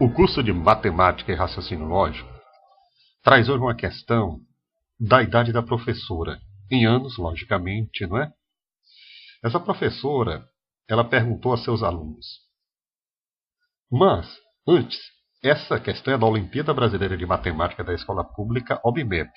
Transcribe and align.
O 0.00 0.12
curso 0.12 0.42
de 0.42 0.52
Matemática 0.52 1.30
e 1.30 1.36
Raciocínio 1.36 1.86
Lógico 1.86 2.28
traz 3.22 3.48
hoje 3.48 3.62
uma 3.62 3.76
questão 3.76 4.40
da 4.98 5.22
idade 5.22 5.52
da 5.52 5.62
professora, 5.62 6.40
em 6.68 6.84
anos, 6.84 7.16
logicamente, 7.16 8.04
não 8.04 8.18
é? 8.18 8.32
Essa 9.44 9.60
professora, 9.60 10.44
ela 10.88 11.04
perguntou 11.04 11.52
a 11.52 11.58
seus 11.58 11.84
alunos. 11.84 12.26
Mas, 13.88 14.36
antes, 14.66 14.98
essa 15.40 15.78
questão 15.78 16.12
é 16.12 16.18
da 16.18 16.26
Olimpíada 16.26 16.74
Brasileira 16.74 17.16
de 17.16 17.24
Matemática 17.24 17.84
da 17.84 17.94
Escola 17.94 18.24
Pública, 18.24 18.80
OBMEP. 18.84 19.30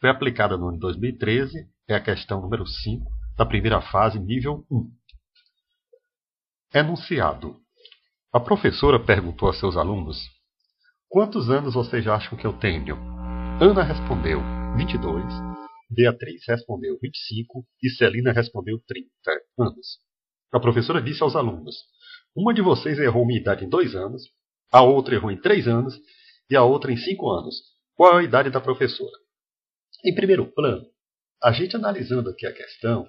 Foi 0.00 0.08
aplicada 0.08 0.56
no 0.56 0.68
ano 0.68 0.76
de 0.76 0.80
2013, 0.80 1.68
é 1.86 1.94
a 1.94 2.02
questão 2.02 2.40
número 2.40 2.66
5 2.66 3.04
da 3.36 3.44
primeira 3.44 3.82
fase, 3.82 4.18
nível 4.18 4.64
1. 4.70 4.90
Enunciado. 6.74 7.60
A 8.32 8.38
professora 8.38 9.04
perguntou 9.04 9.48
a 9.48 9.52
seus 9.52 9.76
alunos: 9.76 10.16
Quantos 11.08 11.50
anos 11.50 11.74
vocês 11.74 12.06
acham 12.06 12.38
que 12.38 12.46
eu 12.46 12.52
tenho? 12.52 12.96
Ana 13.60 13.82
respondeu: 13.82 14.40
22. 14.76 15.24
Beatriz 15.90 16.40
respondeu: 16.46 16.96
25. 17.02 17.66
E 17.82 17.90
Celina 17.90 18.30
respondeu: 18.30 18.78
30 18.86 19.08
anos. 19.58 19.98
A 20.52 20.60
professora 20.60 21.02
disse 21.02 21.20
aos 21.24 21.34
alunos: 21.34 21.74
Uma 22.36 22.54
de 22.54 22.62
vocês 22.62 23.00
errou 23.00 23.26
minha 23.26 23.40
idade 23.40 23.64
em 23.64 23.68
dois 23.68 23.96
anos, 23.96 24.22
a 24.70 24.80
outra 24.80 25.16
errou 25.16 25.32
em 25.32 25.40
três 25.40 25.66
anos 25.66 25.98
e 26.48 26.54
a 26.54 26.62
outra 26.62 26.92
em 26.92 26.96
cinco 26.96 27.28
anos. 27.30 27.56
Qual 27.96 28.16
é 28.16 28.20
a 28.20 28.24
idade 28.24 28.48
da 28.48 28.60
professora? 28.60 29.18
Em 30.04 30.14
primeiro 30.14 30.46
plano, 30.54 30.86
a 31.42 31.50
gente 31.50 31.74
analisando 31.74 32.30
aqui 32.30 32.46
a 32.46 32.52
questão, 32.52 33.08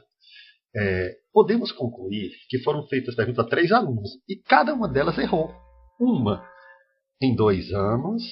é, 0.75 1.17
podemos 1.33 1.71
concluir 1.71 2.31
que 2.49 2.59
foram 2.59 2.85
feitas 2.87 3.15
perguntas 3.15 3.45
a 3.45 3.49
três 3.49 3.71
alunos 3.71 4.09
e 4.27 4.37
cada 4.37 4.73
uma 4.73 4.87
delas 4.87 5.17
errou. 5.17 5.53
Uma 5.99 6.43
em 7.21 7.35
dois 7.35 7.71
anos, 7.71 8.23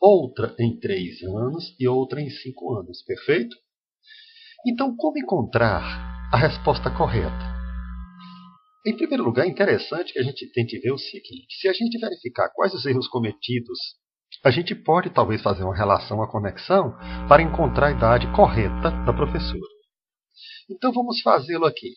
outra 0.00 0.54
em 0.60 0.78
três 0.78 1.22
anos 1.22 1.74
e 1.80 1.88
outra 1.88 2.20
em 2.20 2.30
cinco 2.30 2.74
anos. 2.74 3.02
Perfeito? 3.02 3.56
Então, 4.66 4.94
como 4.96 5.18
encontrar 5.18 6.28
a 6.32 6.36
resposta 6.36 6.90
correta? 6.90 7.56
Em 8.86 8.96
primeiro 8.96 9.24
lugar, 9.24 9.46
é 9.46 9.48
interessante 9.48 10.12
que 10.12 10.18
a 10.18 10.22
gente 10.22 10.50
tente 10.52 10.78
ver 10.78 10.92
o 10.92 10.98
seguinte: 10.98 11.54
se 11.60 11.68
a 11.68 11.72
gente 11.72 11.98
verificar 11.98 12.50
quais 12.54 12.72
os 12.72 12.86
erros 12.86 13.08
cometidos, 13.08 13.78
a 14.44 14.50
gente 14.50 14.74
pode 14.74 15.10
talvez 15.10 15.42
fazer 15.42 15.64
uma 15.64 15.76
relação, 15.76 16.18
uma 16.18 16.30
conexão, 16.30 16.96
para 17.28 17.42
encontrar 17.42 17.88
a 17.88 17.92
idade 17.92 18.32
correta 18.32 18.90
da 19.04 19.12
professora. 19.12 19.75
Então 20.68 20.92
vamos 20.92 21.20
fazê-lo 21.22 21.64
aqui. 21.64 21.94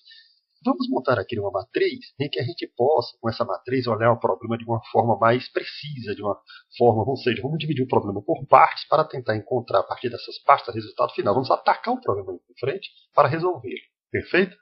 Vamos 0.63 0.89
montar 0.89 1.17
aqui 1.17 1.39
uma 1.39 1.51
matriz 1.51 2.13
em 2.19 2.29
que 2.29 2.39
a 2.39 2.43
gente 2.43 2.67
possa, 2.75 3.17
com 3.21 3.29
essa 3.29 3.45
matriz, 3.45 3.87
olhar 3.87 4.11
o 4.11 4.19
problema 4.19 4.57
de 4.57 4.65
uma 4.65 4.81
forma 4.91 5.17
mais 5.17 5.49
precisa, 5.51 6.13
de 6.13 6.21
uma 6.21 6.37
forma, 6.77 7.03
ou 7.07 7.15
seja, 7.15 7.41
vamos 7.41 7.57
dividir 7.59 7.83
o 7.83 7.87
problema 7.87 8.21
por 8.21 8.45
partes 8.45 8.85
para 8.87 9.05
tentar 9.05 9.37
encontrar 9.37 9.79
a 9.79 9.83
partir 9.83 10.09
dessas 10.09 10.37
partes 10.43 10.67
o 10.67 10.71
resultado 10.73 11.13
final. 11.13 11.33
Vamos 11.33 11.49
atacar 11.49 11.93
o 11.93 12.01
problema 12.01 12.33
de 12.33 12.59
frente 12.59 12.89
para 13.13 13.29
resolvê-lo. 13.29 13.79
Perfeito? 14.11 14.57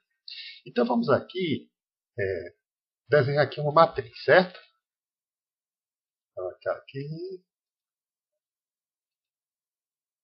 Então 0.67 0.85
vamos 0.85 1.09
aqui 1.09 1.67
é, 2.19 2.53
desenhar 3.09 3.45
aqui 3.45 3.59
uma 3.59 3.72
matriz, 3.72 4.23
certo? 4.23 4.59
Colocar 6.35 6.73
aqui. 6.73 7.08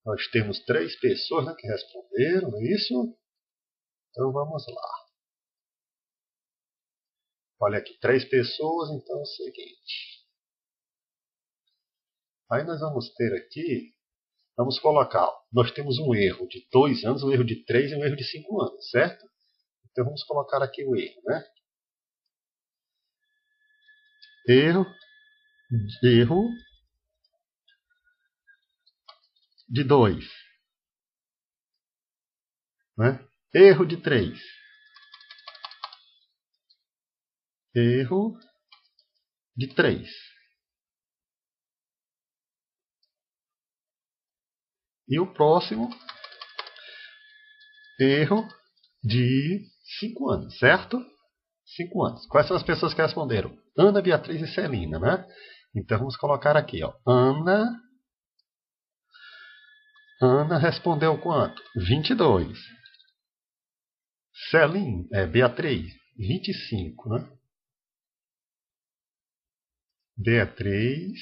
Nós 0.06 0.28
temos 0.28 0.60
três 0.66 1.00
pessoas 1.00 1.46
né, 1.46 1.56
que 1.58 1.66
responderam, 1.66 2.56
é 2.58 2.74
isso? 2.74 3.18
Então 4.14 4.32
vamos 4.32 4.64
lá. 4.68 5.06
Olha 7.60 7.80
aqui, 7.80 7.98
três 8.00 8.24
pessoas, 8.26 8.92
então 8.92 9.18
é 9.18 9.22
o 9.22 9.26
seguinte. 9.26 10.24
Aí 12.52 12.64
nós 12.64 12.80
vamos 12.80 13.12
ter 13.16 13.34
aqui, 13.34 13.96
vamos 14.56 14.78
colocar, 14.80 15.28
nós 15.52 15.72
temos 15.72 15.98
um 15.98 16.14
erro 16.14 16.48
de 16.48 16.68
dois 16.72 17.04
anos, 17.04 17.24
um 17.24 17.32
erro 17.32 17.44
de 17.44 17.66
três 17.66 17.92
e 17.92 17.96
um 17.96 18.04
erro 18.06 18.16
de 18.16 18.24
cinco 18.24 18.62
anos, 18.62 18.88
certo? 18.92 19.26
Então 19.90 20.06
vamos 20.06 20.24
colocar 20.26 20.62
aqui 20.62 20.86
o 20.86 20.96
erro, 20.96 21.22
né? 21.26 21.44
Erro, 24.48 24.86
erro 26.04 26.50
de 29.68 29.84
dois, 29.84 30.24
né? 32.96 33.33
Erro 33.56 33.86
de 33.86 33.98
3. 33.98 34.40
Erro 37.76 38.38
de 39.56 39.68
3. 39.76 40.10
E 45.08 45.20
o 45.20 45.32
próximo, 45.32 45.90
erro 48.00 48.48
de 49.04 49.62
5 50.00 50.30
anos, 50.32 50.58
certo? 50.58 50.98
5 51.76 52.04
anos. 52.04 52.26
Quais 52.28 52.48
são 52.48 52.58
as 52.58 52.64
pessoas 52.64 52.94
que 52.94 53.02
responderam? 53.02 53.56
Ana, 53.78 54.02
Beatriz 54.02 54.42
e 54.42 54.54
Celina, 54.54 54.98
né? 55.00 55.28
Então 55.76 56.00
vamos 56.00 56.18
colocar 56.18 56.56
aqui, 56.56 56.84
ó. 56.84 56.94
Ana. 57.06 57.80
Ana 60.22 60.58
respondeu 60.58 61.20
quanto? 61.20 61.62
22. 61.76 62.58
Celim, 64.50 65.08
é, 65.14 65.26
Beatriz, 65.28 65.94
25, 66.18 67.10
né? 67.10 67.38
Beatriz, 70.18 71.20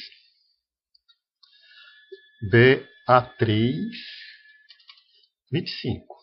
Beatriz, 2.50 3.98
25. 5.52 6.16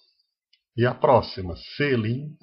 E 0.77 0.87
a 0.87 0.95
próxima, 0.95 1.57
Celina, 1.77 2.37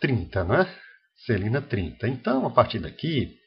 30, 0.00 0.44
né? 0.44 0.80
Celina, 1.24 1.62
30. 1.62 2.08
Então, 2.08 2.46
a 2.46 2.50
partir 2.52 2.80
daqui, 2.80 3.38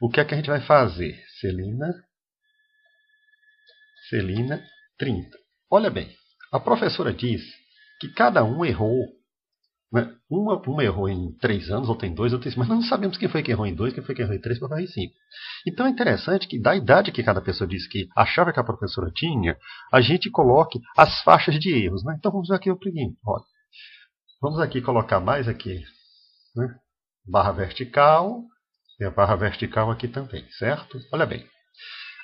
o 0.00 0.08
que 0.08 0.20
é 0.20 0.24
que 0.24 0.34
a 0.34 0.36
gente 0.36 0.50
vai 0.50 0.64
fazer? 0.64 1.22
Celina, 1.40 1.92
Celina, 4.08 4.64
30. 4.98 5.36
Olha 5.70 5.90
bem, 5.90 6.14
a 6.52 6.60
professora 6.60 7.12
diz 7.12 7.42
que 8.00 8.08
cada 8.08 8.44
um 8.44 8.64
errou. 8.64 9.06
Né? 9.92 10.12
Uma, 10.28 10.60
uma 10.66 10.84
errou 10.84 11.08
em 11.08 11.32
três 11.38 11.70
anos, 11.70 11.88
outra 11.88 12.06
em 12.06 12.14
dois, 12.14 12.32
outra 12.32 12.48
em 12.48 12.50
cinco. 12.50 12.60
Mas 12.60 12.68
nós 12.68 12.78
não 12.78 12.88
sabemos 12.88 13.16
quem 13.16 13.28
foi 13.28 13.42
que 13.42 13.50
errou 13.50 13.66
em 13.66 13.74
dois, 13.74 13.92
quem 13.92 14.02
foi 14.02 14.14
que 14.14 14.22
errou 14.22 14.34
em 14.34 14.40
três, 14.40 14.58
quem 14.58 14.66
errou 14.66 14.80
em 14.80 14.86
cinco. 14.86 15.14
Então 15.66 15.86
é 15.86 15.90
interessante 15.90 16.48
que, 16.48 16.60
da 16.60 16.74
idade 16.74 17.12
que 17.12 17.22
cada 17.22 17.40
pessoa 17.40 17.68
disse 17.68 17.88
que 17.88 18.08
achava 18.16 18.52
que 18.52 18.58
a 18.58 18.64
professora 18.64 19.10
tinha, 19.14 19.56
a 19.92 20.00
gente 20.00 20.30
coloque 20.30 20.80
as 20.96 21.22
faixas 21.22 21.58
de 21.58 21.70
erros. 21.70 22.04
Né? 22.04 22.16
Então 22.18 22.32
vamos 22.32 22.48
ver 22.48 22.56
aqui 22.56 22.70
o 22.70 22.78
seguinte. 22.82 23.16
Olha. 23.24 23.44
Vamos 24.42 24.58
aqui 24.60 24.80
colocar 24.82 25.20
mais 25.20 25.48
aqui. 25.48 25.82
Né? 26.56 26.74
Barra 27.26 27.52
vertical. 27.52 28.42
E 29.00 29.04
a 29.04 29.10
barra 29.10 29.34
vertical 29.34 29.90
aqui 29.90 30.06
também, 30.06 30.46
certo? 30.50 31.00
Olha 31.12 31.26
bem. 31.26 31.44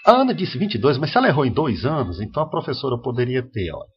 A 0.06 0.12
Ana 0.12 0.32
disse 0.32 0.56
22, 0.56 0.98
mas 0.98 1.10
se 1.10 1.18
ela 1.18 1.28
errou 1.28 1.44
em 1.44 1.52
dois 1.52 1.84
anos, 1.84 2.20
então 2.20 2.42
a 2.42 2.48
professora 2.48 2.96
poderia 2.96 3.42
ter, 3.42 3.70
olha, 3.72 3.88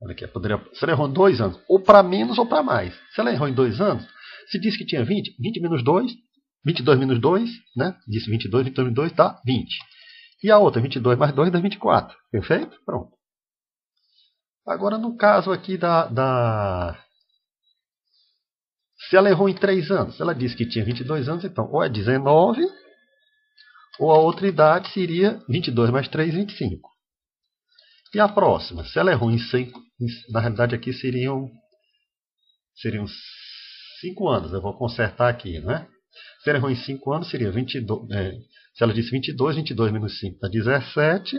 Olha 0.00 0.12
aqui, 0.12 0.26
poderia, 0.28 0.64
se 0.72 0.84
ela 0.84 0.92
errou 0.92 1.08
em 1.08 1.12
dois 1.12 1.40
anos, 1.40 1.60
ou 1.68 1.80
para 1.80 2.02
menos 2.02 2.38
ou 2.38 2.46
para 2.46 2.62
mais. 2.62 2.94
Se 3.12 3.20
ela 3.20 3.32
errou 3.32 3.48
em 3.48 3.54
dois 3.54 3.80
anos, 3.80 4.06
se 4.48 4.60
disse 4.60 4.78
que 4.78 4.86
tinha 4.86 5.04
20, 5.04 5.36
20 5.40 5.60
menos 5.60 5.82
2, 5.82 6.12
22 6.64 6.98
menos 6.98 7.20
2, 7.20 7.50
né? 7.76 7.96
Disse 8.06 8.30
22, 8.30 8.64
22 8.64 8.84
menos 8.86 8.96
2 8.96 9.12
dá 9.12 9.40
20. 9.44 9.78
E 10.42 10.50
a 10.50 10.58
outra, 10.58 10.80
22 10.80 11.18
mais 11.18 11.32
2 11.34 11.50
dá 11.50 11.58
24. 11.58 12.16
Perfeito? 12.30 12.78
Pronto. 12.84 13.10
Agora, 14.66 14.98
no 14.98 15.16
caso 15.16 15.50
aqui 15.50 15.76
da, 15.76 16.06
da... 16.06 17.04
Se 19.08 19.16
ela 19.16 19.30
errou 19.30 19.48
em 19.48 19.54
3 19.54 19.90
anos, 19.90 20.20
ela 20.20 20.34
disse 20.34 20.54
que 20.54 20.68
tinha 20.68 20.84
22 20.84 21.28
anos, 21.28 21.44
então 21.44 21.68
ou 21.72 21.82
é 21.82 21.88
19, 21.88 22.62
ou 23.98 24.12
a 24.12 24.18
outra 24.18 24.46
idade 24.46 24.92
seria 24.92 25.42
22 25.48 25.90
mais 25.90 26.06
3, 26.08 26.34
25. 26.34 26.88
E 28.14 28.20
a 28.20 28.28
próxima? 28.28 28.84
Se 28.84 28.98
ela 28.98 29.10
errou 29.10 29.30
em 29.30 29.38
100, 29.38 29.72
na 30.30 30.40
realidade 30.40 30.74
aqui 30.74 30.92
seriam 30.92 31.50
seriam 32.76 33.06
5 34.00 34.28
anos. 34.28 34.52
Eu 34.52 34.62
vou 34.62 34.76
consertar 34.76 35.28
aqui, 35.28 35.58
não 35.60 35.72
é? 35.72 35.88
Se 36.42 36.50
ela 36.50 36.58
errou 36.58 36.70
em 36.70 36.76
5 36.76 37.12
anos, 37.12 37.30
seria 37.30 37.50
22. 37.50 38.10
É, 38.10 38.32
se 38.74 38.82
ela 38.82 38.94
disse 38.94 39.10
22, 39.10 39.56
22 39.56 39.92
menos 39.92 40.18
5 40.20 40.38
dá 40.40 40.48
17. 40.48 41.36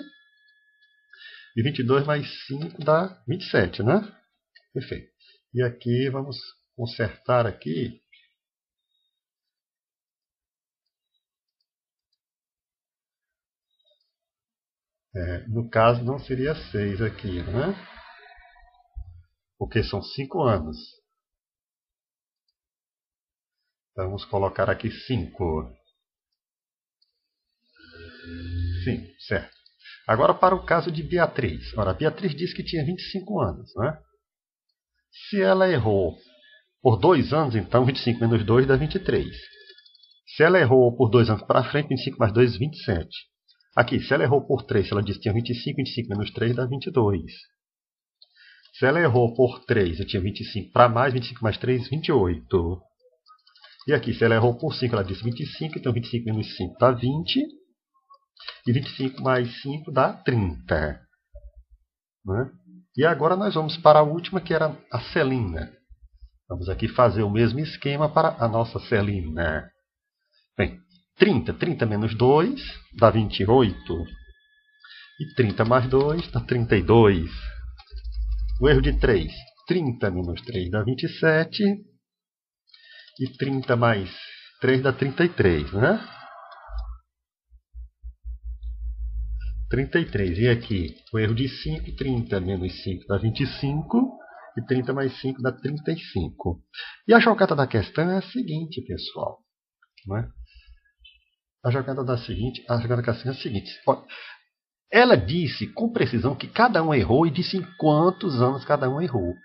E 1.58 1.64
22 1.64 2.06
mais 2.06 2.28
5 2.48 2.84
dá 2.84 3.22
27, 3.28 3.84
né? 3.84 4.02
Perfeito. 4.74 5.08
E 5.54 5.64
aqui 5.64 6.10
vamos 6.10 6.38
consertar 6.76 7.48
aqui 7.48 8.02
É, 15.16 15.48
no 15.48 15.68
caso, 15.70 16.04
não 16.04 16.20
seria 16.20 16.54
6 16.72 17.02
aqui, 17.02 17.42
né? 17.42 17.99
Porque 19.60 19.84
são 19.84 20.02
5 20.02 20.42
anos. 20.42 20.78
Vamos 23.96 24.24
colocar 24.24 24.70
aqui 24.70 24.90
5. 24.90 25.76
Sim, 28.86 29.14
certo. 29.28 29.54
Agora 30.08 30.34
para 30.34 30.56
o 30.56 30.66
caso 30.66 30.90
de 30.90 31.04
Beatriz. 31.04 31.78
Ora, 31.78 31.94
Beatriz 31.94 32.34
disse 32.34 32.56
que 32.56 32.64
tinha 32.64 32.86
25 32.86 33.42
anos, 33.42 33.70
né? 33.76 34.02
Se 35.12 35.42
ela 35.42 35.70
errou 35.70 36.18
por 36.82 36.98
2 36.98 37.34
anos, 37.34 37.56
então 37.56 37.86
25 37.86 38.22
menos 38.22 38.46
2 38.46 38.66
dá 38.66 38.78
23. 38.78 39.28
Se 40.36 40.44
ela 40.44 40.58
errou 40.58 40.96
por 40.96 41.10
2 41.10 41.30
anos 41.30 41.44
para 41.44 41.70
frente, 41.70 41.90
25 41.90 42.18
mais 42.18 42.34
2, 42.34 42.58
27. 42.58 43.10
Aqui, 43.76 44.00
se 44.00 44.14
ela 44.14 44.24
errou 44.24 44.48
por 44.48 44.64
3, 44.64 44.88
se 44.88 44.94
ela 44.94 45.04
disse 45.04 45.20
que 45.20 45.24
tinha 45.24 45.34
25, 45.34 45.76
25 45.76 46.10
menos 46.10 46.32
3 46.32 46.56
dá 46.56 46.66
22. 46.66 47.32
Se 48.80 48.86
ela 48.86 49.02
errou 49.02 49.36
por 49.36 49.66
3, 49.66 50.00
eu 50.00 50.08
tinha 50.08 50.22
25 50.22 50.72
para 50.72 50.88
mais, 50.88 51.14
25 51.14 51.44
mais 51.44 51.58
3, 51.58 51.90
28. 51.90 52.82
E 53.88 53.94
aqui, 53.94 54.14
se 54.14 54.24
ela 54.24 54.36
errou 54.36 54.58
por 54.58 54.74
5, 54.74 54.96
ela 54.96 55.04
disse 55.04 55.22
25, 55.22 55.78
então 55.78 55.92
25 55.92 56.26
menos 56.26 56.56
5 56.56 56.78
dá 56.80 56.92
20. 56.92 57.46
E 58.66 58.72
25 58.72 59.22
mais 59.22 59.62
5 59.62 59.92
dá 59.92 60.14
30. 60.14 61.02
Né? 62.26 62.52
E 62.96 63.06
agora 63.06 63.36
nós 63.36 63.54
vamos 63.54 63.76
para 63.76 64.00
a 64.00 64.04
última, 64.04 64.40
que 64.40 64.54
era 64.54 64.74
a 64.94 65.02
Celina. 65.12 65.70
Vamos 66.48 66.70
aqui 66.70 66.88
fazer 66.88 67.24
o 67.24 67.30
mesmo 67.30 67.60
esquema 67.60 68.08
para 68.08 68.30
a 68.42 68.48
nossa 68.48 68.80
Celina. 68.80 69.70
Bem, 70.58 70.80
30. 71.18 71.54
30 71.54 71.86
menos 71.86 72.16
2 72.16 72.62
dá 72.98 73.10
28. 73.10 73.76
E 75.20 75.36
30 75.36 75.66
mais 75.66 75.86
2 75.90 76.32
dá 76.32 76.40
32. 76.40 77.30
O 78.62 78.68
erro 78.68 78.82
de 78.82 79.00
3. 79.00 79.32
30 79.68 80.12
menos 80.12 80.42
3 80.42 80.70
dá 80.70 80.84
27. 80.84 81.64
E 83.20 83.38
30 83.38 83.76
mais 83.76 84.10
3 84.60 84.82
dá 84.82 84.92
33, 84.92 85.72
né? 85.74 86.00
33. 89.70 90.40
E 90.40 90.50
aqui, 90.50 90.96
o 91.14 91.20
erro 91.20 91.36
de 91.36 91.48
5, 91.48 91.96
30 91.96 92.40
menos 92.42 92.84
5 92.84 93.06
dá 93.08 93.18
25. 93.18 94.20
E 94.58 94.66
30 94.66 94.94
mais 94.94 95.22
5 95.22 95.42
dá 95.42 95.54
35. 95.54 96.62
E 97.08 97.14
a 97.14 97.20
jogada 97.20 97.56
da 97.56 97.66
questão 97.68 98.10
é 98.10 98.18
a 98.18 98.22
seguinte, 98.22 98.82
pessoal. 98.82 99.40
Né? 100.08 100.30
A 101.64 101.72
jogada 101.72 102.04
da 102.04 102.18
seguinte, 102.18 102.66
a 102.70 102.78
jogada 102.78 103.02
da 103.02 103.14
questão 103.14 103.32
é 103.32 103.36
a 103.36 103.38
seguinte. 103.38 103.72
Ela 104.92 105.16
disse 105.16 105.68
com 105.68 105.92
precisão 105.92 106.36
que 106.36 106.48
cada 106.48 106.84
um 106.84 106.94
errou 106.94 107.28
e 107.28 107.32
disse 107.32 107.58
em 107.58 107.66
quantos 107.78 108.42
anos 108.42 108.66
cada 108.66 108.90
um 108.90 109.02
errou. 109.02 109.36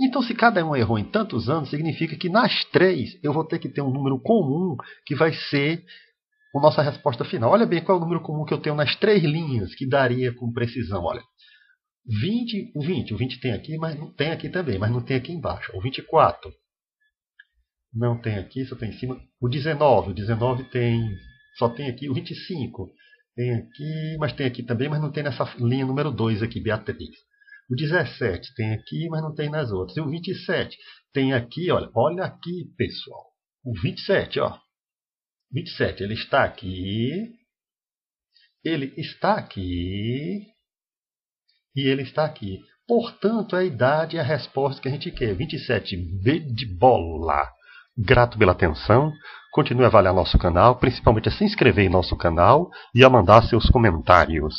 Então, 0.00 0.22
se 0.22 0.34
cada 0.34 0.64
um 0.64 0.76
errou 0.76 0.98
em 0.98 1.10
tantos 1.10 1.48
anos, 1.48 1.70
significa 1.70 2.16
que 2.16 2.28
nas 2.28 2.64
três 2.66 3.18
eu 3.22 3.32
vou 3.32 3.44
ter 3.44 3.58
que 3.58 3.68
ter 3.68 3.80
um 3.80 3.90
número 3.90 4.20
comum 4.20 4.76
que 5.06 5.14
vai 5.14 5.32
ser 5.32 5.84
a 6.54 6.60
nossa 6.60 6.82
resposta 6.82 7.24
final. 7.24 7.50
Olha 7.50 7.66
bem 7.66 7.82
qual 7.82 7.96
é 7.96 8.00
o 8.00 8.04
número 8.04 8.22
comum 8.22 8.44
que 8.44 8.52
eu 8.52 8.60
tenho 8.60 8.76
nas 8.76 8.94
três 8.96 9.22
linhas 9.22 9.74
que 9.74 9.88
daria 9.88 10.34
com 10.34 10.52
precisão. 10.52 11.02
Olha, 11.02 11.22
20, 12.06 12.72
o 12.74 12.80
20, 12.82 13.14
o 13.14 13.16
20 13.16 13.40
tem 13.40 13.52
aqui, 13.52 13.76
mas 13.78 13.98
não 13.98 14.12
tem 14.12 14.30
aqui 14.30 14.48
também, 14.48 14.78
mas 14.78 14.90
não 14.90 15.02
tem 15.02 15.16
aqui 15.16 15.32
embaixo. 15.32 15.72
O 15.74 15.80
24 15.80 16.52
não 17.92 18.20
tem 18.20 18.38
aqui, 18.38 18.64
só 18.66 18.76
tem 18.76 18.90
em 18.90 18.98
cima. 18.98 19.18
O 19.40 19.48
19, 19.48 20.10
o 20.10 20.14
19 20.14 20.64
tem, 20.64 21.16
só 21.56 21.68
tem 21.68 21.88
aqui. 21.88 22.08
O 22.08 22.14
25 22.14 22.92
tem 23.36 23.52
aqui, 23.52 24.16
mas 24.18 24.32
tem 24.32 24.46
aqui 24.46 24.62
também, 24.62 24.88
mas 24.88 25.00
não 25.00 25.12
tem 25.12 25.22
nessa 25.22 25.44
linha 25.58 25.84
número 25.84 26.10
2 26.10 26.42
aqui, 26.42 26.58
Beatriz. 26.58 27.14
O 27.70 27.76
17 27.76 28.54
tem 28.54 28.72
aqui, 28.72 29.08
mas 29.10 29.20
não 29.20 29.34
tem 29.34 29.50
nas 29.50 29.70
outras. 29.70 29.96
E 29.96 30.00
o 30.00 30.08
27 30.08 30.76
tem 31.12 31.34
aqui, 31.34 31.70
olha, 31.70 31.90
olha 31.94 32.24
aqui, 32.24 32.72
pessoal. 32.78 33.26
O 33.62 33.74
27, 33.78 34.40
ó. 34.40 34.58
27, 35.52 36.02
ele 36.02 36.14
está 36.14 36.44
aqui. 36.44 37.34
Ele 38.64 38.94
está 38.96 39.34
aqui. 39.34 40.46
E 41.74 41.80
ele 41.80 42.02
está 42.02 42.24
aqui. 42.24 42.60
Portanto, 42.86 43.54
a 43.54 43.64
idade 43.64 44.16
é 44.16 44.20
a 44.20 44.24
resposta 44.24 44.80
que 44.80 44.88
a 44.88 44.90
gente 44.90 45.10
quer. 45.10 45.36
27B 45.36 46.54
de 46.54 46.64
bola. 46.78 47.52
Grato 47.98 48.36
pela 48.36 48.52
atenção. 48.52 49.12
Continue 49.52 49.84
a 49.84 49.86
avaliar 49.86 50.12
nosso 50.12 50.36
canal, 50.38 50.76
principalmente 50.76 51.30
a 51.30 51.32
se 51.32 51.44
inscrever 51.44 51.86
em 51.86 51.88
nosso 51.88 52.14
canal 52.16 52.68
e 52.94 53.02
a 53.02 53.08
mandar 53.08 53.42
seus 53.44 53.70
comentários. 53.70 54.54